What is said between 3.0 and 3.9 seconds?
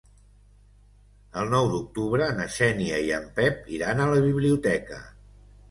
i en Pep